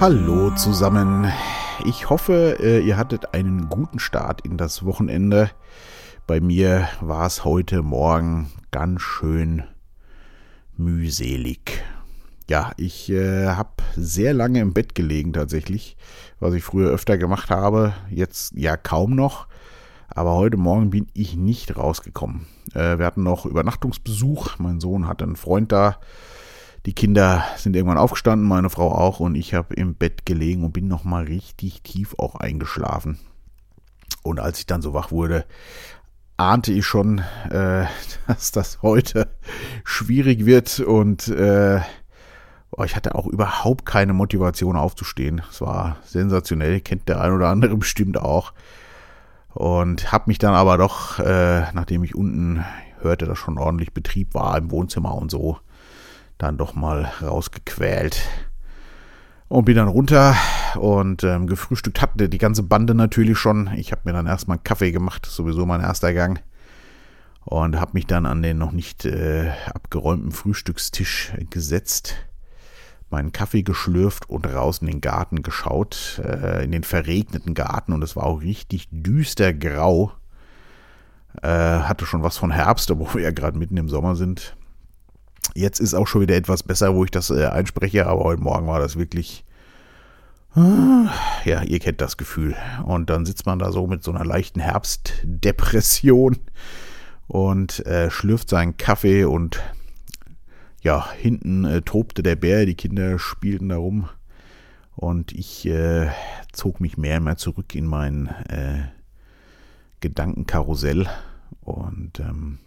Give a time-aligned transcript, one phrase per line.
[0.00, 1.32] Hallo zusammen.
[1.84, 5.50] Ich hoffe, äh, ihr hattet einen guten Start in das Wochenende.
[6.26, 9.62] Bei mir war es heute Morgen ganz schön
[10.76, 11.84] mühselig.
[12.50, 15.96] Ja, ich äh, habe sehr lange im Bett gelegen tatsächlich,
[16.40, 19.46] was ich früher öfter gemacht habe, jetzt ja kaum noch.
[20.08, 22.46] Aber heute Morgen bin ich nicht rausgekommen.
[22.74, 24.58] Äh, wir hatten noch Übernachtungsbesuch.
[24.58, 25.98] Mein Sohn hatte einen Freund da.
[26.86, 30.72] Die Kinder sind irgendwann aufgestanden, meine Frau auch, und ich habe im Bett gelegen und
[30.72, 33.18] bin nochmal richtig tief auch eingeschlafen.
[34.22, 35.46] Und als ich dann so wach wurde,
[36.36, 37.86] ahnte ich schon, äh,
[38.26, 39.28] dass das heute
[39.84, 41.80] schwierig wird und äh,
[42.70, 45.40] oh, ich hatte auch überhaupt keine Motivation aufzustehen.
[45.50, 48.52] Es war sensationell, kennt der ein oder andere bestimmt auch.
[49.54, 52.64] Und habe mich dann aber doch, äh, nachdem ich unten
[53.00, 55.58] hörte, dass schon ordentlich Betrieb war im Wohnzimmer und so,
[56.38, 58.22] dann doch mal rausgequält.
[59.48, 60.34] Und bin dann runter
[60.74, 63.70] und ähm, gefrühstückt hatte die ganze Bande natürlich schon.
[63.76, 66.42] Ich habe mir dann erstmal einen Kaffee gemacht, sowieso mein erster Gang.
[67.44, 72.16] Und habe mich dann an den noch nicht äh, abgeräumten Frühstückstisch gesetzt,
[73.10, 77.92] meinen Kaffee geschlürft und raus in den Garten geschaut, äh, in den verregneten Garten.
[77.92, 80.12] Und es war auch richtig düster grau.
[81.42, 84.56] Äh, hatte schon was von Herbst, obwohl wir ja gerade mitten im Sommer sind.
[85.54, 88.66] Jetzt ist auch schon wieder etwas besser, wo ich das äh, einspreche, aber heute Morgen
[88.66, 89.44] war das wirklich.
[90.54, 91.12] Ah,
[91.44, 92.56] ja, ihr kennt das Gefühl.
[92.84, 96.38] Und dann sitzt man da so mit so einer leichten Herbstdepression
[97.26, 99.60] und äh, schlürft seinen Kaffee und
[100.82, 104.08] ja, hinten äh, tobte der Bär, die Kinder spielten da rum
[104.96, 106.08] und ich äh,
[106.52, 108.82] zog mich mehr und mehr zurück in mein äh,
[110.00, 111.08] Gedankenkarussell
[111.62, 112.58] und ähm,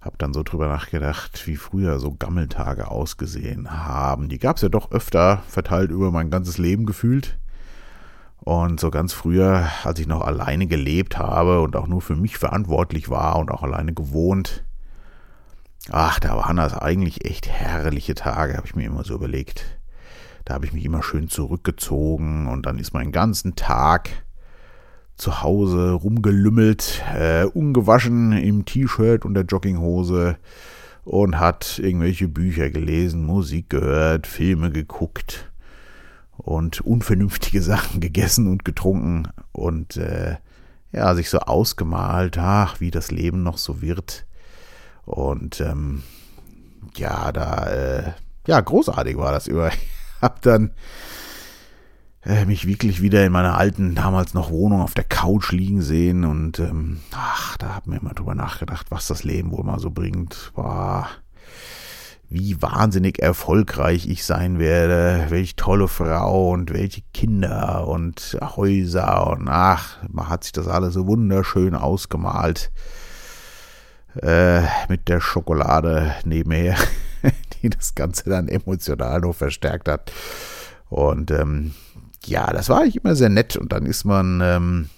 [0.00, 4.28] habe dann so drüber nachgedacht, wie früher so Gammeltage ausgesehen haben.
[4.28, 7.38] Die gab es ja doch öfter, verteilt über mein ganzes Leben gefühlt.
[8.38, 12.38] Und so ganz früher, als ich noch alleine gelebt habe und auch nur für mich
[12.38, 14.64] verantwortlich war und auch alleine gewohnt,
[15.90, 19.78] ach, da waren das eigentlich echt herrliche Tage, habe ich mir immer so überlegt.
[20.44, 24.10] Da habe ich mich immer schön zurückgezogen und dann ist mein ganzen Tag
[25.16, 30.36] zu Hause rumgelümmelt, äh, ungewaschen im T-Shirt und der Jogginghose
[31.04, 35.50] und hat irgendwelche Bücher gelesen, Musik gehört, Filme geguckt
[36.36, 40.36] und unvernünftige Sachen gegessen und getrunken und äh,
[40.92, 44.26] ja, sich so ausgemalt, ach, wie das Leben noch so wird.
[45.04, 46.02] Und ähm,
[46.96, 48.12] ja, da, äh,
[48.46, 49.70] ja, großartig war das über.
[50.20, 50.70] Hab dann
[52.26, 56.24] äh, mich wirklich wieder in meiner alten, damals noch Wohnung auf der Couch liegen sehen
[56.24, 59.90] und ähm, ach, da hab mir immer drüber nachgedacht, was das Leben wohl mal so
[59.90, 60.52] bringt.
[60.54, 61.08] Boah,
[62.28, 69.48] wie wahnsinnig erfolgreich ich sein werde, welche tolle Frau und welche Kinder und Häuser und
[69.48, 72.72] ach, man hat sich das alles so wunderschön ausgemalt.
[74.20, 76.76] Äh, mit der Schokolade nebenher,
[77.62, 80.10] die das Ganze dann emotional noch verstärkt hat.
[80.88, 81.74] Und ähm,
[82.26, 83.56] ja, das war eigentlich immer sehr nett.
[83.56, 84.88] Und dann ist man, ähm,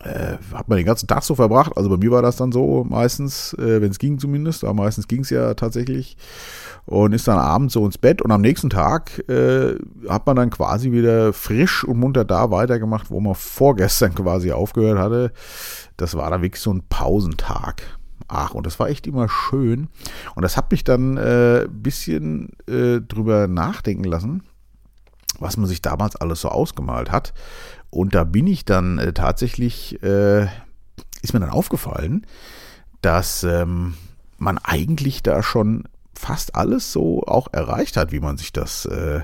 [0.00, 1.72] äh, hat man den ganzen Tag so verbracht.
[1.76, 5.08] Also bei mir war das dann so meistens, äh, wenn es ging zumindest, aber meistens
[5.08, 6.16] ging es ja tatsächlich.
[6.84, 9.76] Und ist dann abends so ins Bett und am nächsten Tag äh,
[10.08, 14.98] hat man dann quasi wieder frisch und munter da weitergemacht, wo man vorgestern quasi aufgehört
[14.98, 15.32] hatte.
[15.96, 17.82] Das war dann wirklich so ein Pausentag.
[18.26, 19.88] Ach, und das war echt immer schön.
[20.34, 24.42] Und das hat mich dann ein äh, bisschen äh, drüber nachdenken lassen
[25.42, 27.34] was man sich damals alles so ausgemalt hat.
[27.90, 30.44] Und da bin ich dann äh, tatsächlich, äh,
[31.22, 32.26] ist mir dann aufgefallen,
[33.02, 33.94] dass ähm,
[34.38, 39.20] man eigentlich da schon fast alles so auch erreicht hat, wie man sich das äh,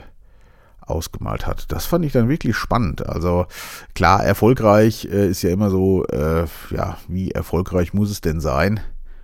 [0.81, 1.71] ausgemalt hat.
[1.71, 3.07] Das fand ich dann wirklich spannend.
[3.07, 3.47] Also
[3.95, 8.81] klar, erfolgreich äh, ist ja immer so, äh, ja, wie erfolgreich muss es denn sein?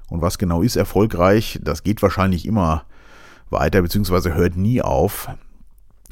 [0.08, 1.58] Und was genau ist erfolgreich?
[1.62, 2.84] Das geht wahrscheinlich immer
[3.50, 5.28] weiter, beziehungsweise hört nie auf.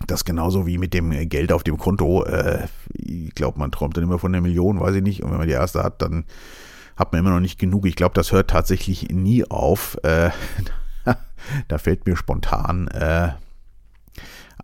[0.06, 2.24] Das genauso wie mit dem Geld auf dem Konto.
[2.24, 5.22] Äh, ich glaube, man träumt dann immer von der Million, weiß ich nicht.
[5.22, 6.24] Und wenn man die erste hat, dann
[6.96, 7.86] hat man immer noch nicht genug.
[7.86, 9.96] Ich glaube, das hört tatsächlich nie auf.
[10.02, 10.30] Äh,
[11.68, 13.30] da fällt mir spontan äh,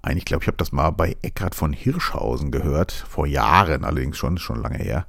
[0.02, 0.16] ein.
[0.16, 2.92] Ich glaube, ich habe das mal bei Eckhard von Hirschhausen gehört.
[2.92, 5.06] Vor Jahren allerdings schon, schon lange her.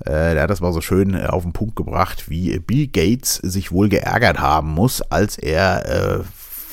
[0.00, 3.34] Äh, der hat das mal so schön äh, auf den Punkt gebracht, wie Bill Gates
[3.36, 6.24] sich wohl geärgert haben muss, als er äh,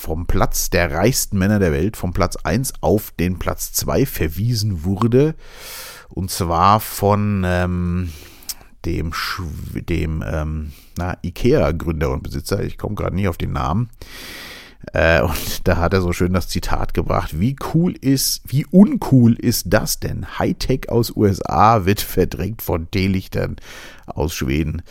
[0.08, 4.86] vom Platz der reichsten Männer der Welt, vom Platz 1 auf den Platz 2 verwiesen
[4.86, 5.36] wurde.
[6.08, 8.14] Und zwar von ähm,
[8.86, 9.12] dem,
[9.74, 10.72] dem ähm,
[11.26, 13.90] Ikea-Gründer und Besitzer, ich komme gerade nie auf den Namen.
[14.94, 17.40] Äh, und da hat er so schön das Zitat gebracht.
[17.40, 20.40] Wie cool ist, wie uncool ist das denn?
[20.40, 23.58] Hightech aus USA wird verdrängt von Teelichtern
[24.06, 24.82] aus Schweden.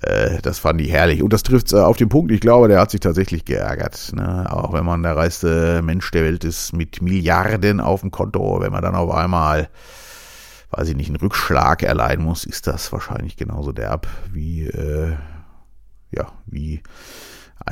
[0.00, 1.22] Äh, das fand ich herrlich.
[1.22, 2.32] Und das trifft äh, auf den Punkt.
[2.32, 4.12] Ich glaube, der hat sich tatsächlich geärgert.
[4.14, 4.50] Ne?
[4.50, 8.72] Auch wenn man der reichste Mensch der Welt ist mit Milliarden auf dem Konto, wenn
[8.72, 9.68] man dann auf einmal
[10.74, 15.12] weiß ich nicht, einen Rückschlag erleiden muss, ist das wahrscheinlich genauso derb wie, äh,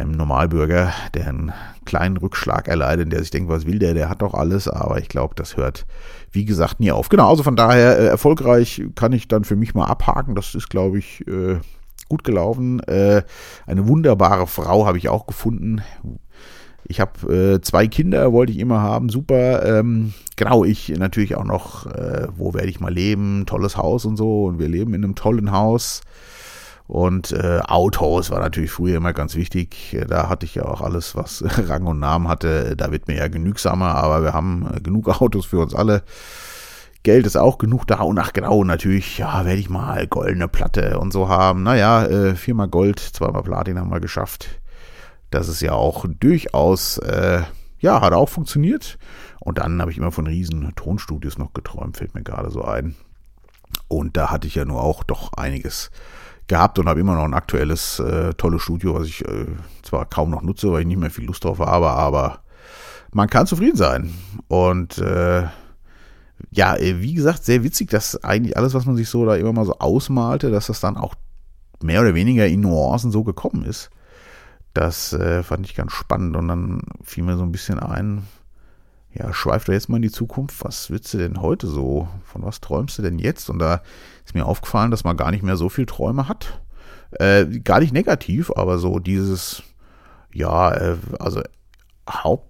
[0.00, 1.52] einem Normalbürger, der einen
[1.84, 5.08] kleinen Rückschlag erleidet, der sich denkt, was will der, der hat doch alles, aber ich
[5.08, 5.86] glaube, das hört,
[6.32, 7.08] wie gesagt, nie auf.
[7.08, 10.34] Genau, also von daher äh, erfolgreich kann ich dann für mich mal abhaken.
[10.34, 11.58] Das ist, glaube ich, äh,
[12.08, 12.80] gut gelaufen.
[12.80, 13.22] Äh,
[13.66, 15.82] eine wunderbare Frau habe ich auch gefunden.
[16.84, 19.64] Ich habe äh, zwei Kinder, wollte ich immer haben, super.
[19.64, 24.16] Ähm, genau, ich natürlich auch noch, äh, wo werde ich mal leben, tolles Haus und
[24.16, 24.46] so.
[24.46, 26.02] Und wir leben in einem tollen Haus.
[26.90, 29.96] Und äh, Autos war natürlich früher immer ganz wichtig.
[30.08, 32.74] Da hatte ich ja auch alles, was Rang und Namen hatte.
[32.74, 36.02] Da wird mir ja genügsamer, aber wir haben äh, genug Autos für uns alle.
[37.04, 38.00] Geld ist auch genug da.
[38.00, 41.62] Und ach genau, natürlich, ja, werde ich mal goldene Platte und so haben.
[41.62, 44.60] Naja, äh, viermal Gold, zweimal Platin haben wir geschafft.
[45.30, 47.42] Das ist ja auch durchaus, äh,
[47.78, 48.98] ja, hat auch funktioniert.
[49.38, 52.96] Und dann habe ich immer von riesen Tonstudios noch geträumt, fällt mir gerade so ein.
[53.86, 55.92] Und da hatte ich ja nur auch doch einiges
[56.50, 59.46] gehabt und habe immer noch ein aktuelles, äh, tolles Studio, was ich äh,
[59.82, 62.40] zwar kaum noch nutze, weil ich nicht mehr viel Lust drauf habe, aber
[63.12, 64.12] man kann zufrieden sein.
[64.48, 65.44] Und äh,
[66.50, 69.52] ja, äh, wie gesagt, sehr witzig, dass eigentlich alles, was man sich so da immer
[69.52, 71.14] mal so ausmalte, dass das dann auch
[71.82, 73.90] mehr oder weniger in Nuancen so gekommen ist.
[74.74, 78.26] Das äh, fand ich ganz spannend und dann fiel mir so ein bisschen ein,
[79.12, 80.64] ja, schweif doch jetzt mal in die Zukunft.
[80.64, 82.08] Was willst du denn heute so?
[82.24, 83.50] Von was träumst du denn jetzt?
[83.50, 83.82] Und da
[84.24, 86.60] ist mir aufgefallen, dass man gar nicht mehr so viel Träume hat.
[87.12, 89.64] Äh, gar nicht negativ, aber so dieses,
[90.32, 91.42] ja, äh, also
[92.08, 92.48] Haupt,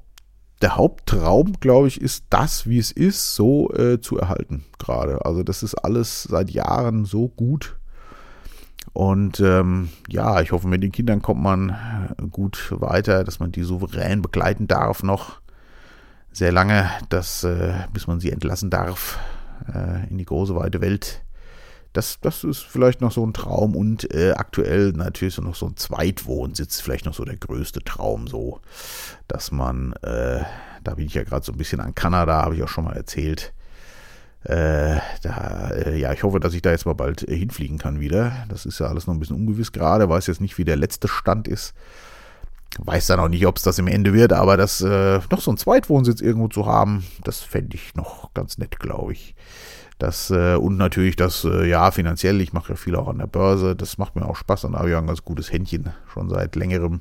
[0.60, 5.24] der Haupttraum, glaube ich, ist das, wie es ist, so äh, zu erhalten gerade.
[5.24, 7.78] Also das ist alles seit Jahren so gut.
[8.92, 13.62] Und ähm, ja, ich hoffe, mit den Kindern kommt man gut weiter, dass man die
[13.62, 15.40] souverän begleiten darf noch
[16.32, 19.18] sehr lange, dass, äh, bis man sie entlassen darf
[19.72, 21.22] äh, in die große weite Welt.
[21.92, 25.66] Das, das ist vielleicht noch so ein Traum und äh, aktuell natürlich so noch so
[25.66, 28.60] ein Zweitwohnsitz, vielleicht noch so der größte Traum, so
[29.26, 30.44] dass man, äh,
[30.84, 32.96] da bin ich ja gerade so ein bisschen an Kanada, habe ich auch schon mal
[32.96, 33.52] erzählt.
[34.44, 38.46] Äh, da, äh, ja, ich hoffe, dass ich da jetzt mal bald hinfliegen kann wieder.
[38.48, 41.08] Das ist ja alles noch ein bisschen ungewiss gerade, weiß jetzt nicht, wie der letzte
[41.08, 41.74] Stand ist.
[42.78, 45.50] Weiß dann auch nicht, ob es das im Ende wird, aber das äh, noch so
[45.50, 49.34] ein Zweitwohnsitz irgendwo zu haben, das fände ich noch ganz nett, glaube ich.
[49.98, 53.26] Das, äh, und natürlich das, äh, ja, finanziell, ich mache ja viel auch an der
[53.26, 56.56] Börse, das macht mir auch Spaß und habe ja ein ganz gutes Händchen schon seit
[56.56, 57.00] längerem,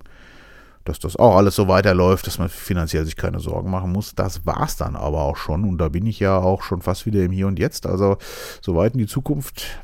[0.84, 4.16] dass das auch alles so weiterläuft, dass man finanziell sich keine Sorgen machen muss.
[4.16, 7.24] Das war's dann aber auch schon und da bin ich ja auch schon fast wieder
[7.24, 7.86] im Hier und Jetzt.
[7.86, 8.18] Also,
[8.62, 9.80] soweit in die Zukunft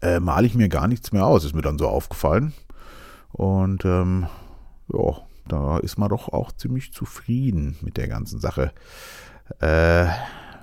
[0.00, 2.52] äh, male ich mir gar nichts mehr aus, ist mir dann so aufgefallen.
[3.32, 4.26] Und ähm,
[4.92, 8.72] ja, da ist man doch auch ziemlich zufrieden mit der ganzen Sache.
[9.60, 10.06] Äh,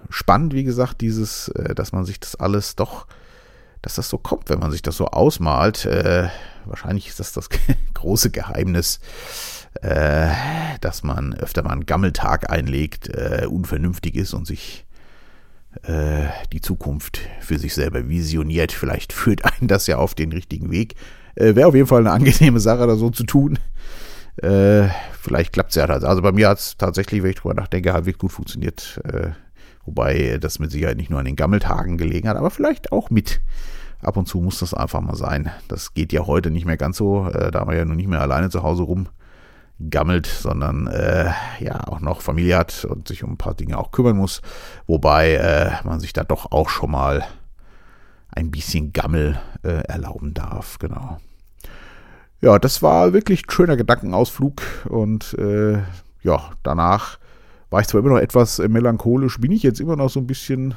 [0.09, 3.07] spannend, wie gesagt, dieses, äh, dass man sich das alles doch,
[3.81, 5.85] dass das so kommt, wenn man sich das so ausmalt.
[5.85, 6.29] Äh,
[6.65, 7.50] wahrscheinlich ist das das
[7.93, 9.00] große Geheimnis,
[9.81, 10.29] äh,
[10.81, 14.86] dass man öfter mal einen Gammeltag einlegt, äh, unvernünftig ist und sich
[15.83, 18.71] äh, die Zukunft für sich selber visioniert.
[18.71, 20.95] Vielleicht führt einen das ja auf den richtigen Weg.
[21.36, 23.59] Wäre auf jeden Fall eine angenehme Sache, da so zu tun.
[24.41, 25.86] Äh, vielleicht klappt es ja.
[25.86, 29.01] Also bei mir hat es tatsächlich, wenn ich drüber nachdenke, halbwegs gut funktioniert.
[29.03, 29.31] Äh,
[29.86, 33.41] wobei das mit Sicherheit nicht nur an den Gammeltagen gelegen hat, aber vielleicht auch mit.
[34.01, 35.51] Ab und zu muss das einfach mal sein.
[35.67, 38.22] Das geht ja heute nicht mehr ganz so, äh, da man ja nun nicht mehr
[38.22, 43.38] alleine zu Hause rumgammelt, sondern äh, ja auch noch Familie hat und sich um ein
[43.38, 44.41] paar Dinge auch kümmern muss.
[44.88, 47.25] Wobei äh, man sich da doch auch schon mal
[48.29, 51.17] ein bisschen Gammel äh, erlauben darf, genau
[52.41, 55.79] ja, das war wirklich ein schöner Gedankenausflug und äh,
[56.22, 57.17] ja, danach
[57.69, 60.75] war ich zwar immer noch etwas melancholisch, bin ich jetzt immer noch so ein bisschen,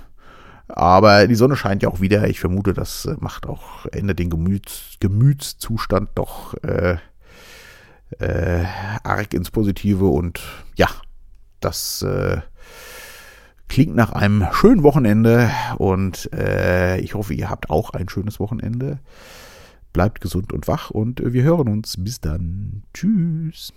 [0.68, 2.28] aber die Sonne scheint ja auch wieder.
[2.28, 6.96] Ich vermute, das äh, macht auch, ändert den Gemüts, Gemütszustand doch äh,
[8.18, 8.64] äh,
[9.02, 10.40] arg ins Positive und
[10.76, 10.88] ja,
[11.60, 12.40] das äh,
[13.68, 18.98] klingt nach einem schönen Wochenende und äh, ich hoffe, ihr habt auch ein schönes Wochenende.
[19.92, 21.96] Bleibt gesund und wach und wir hören uns.
[21.98, 22.82] Bis dann.
[22.94, 23.72] Tschüss.